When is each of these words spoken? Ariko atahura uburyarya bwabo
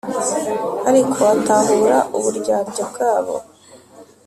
Ariko 0.89 1.19
atahura 1.35 1.97
uburyarya 2.17 2.83
bwabo 2.91 3.35